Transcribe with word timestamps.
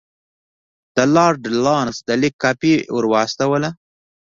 د 0.95 0.97
لارډ 1.15 1.41
لارنس 1.65 1.97
د 2.07 2.09
لیک 2.21 2.35
کاپي 2.43 2.73
ورواستوله. 2.95 3.69